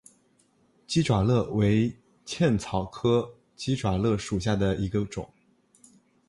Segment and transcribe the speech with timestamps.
[0.87, 1.95] 鸡爪簕为
[2.25, 5.31] 茜草科鸡爪簕属下的一个种。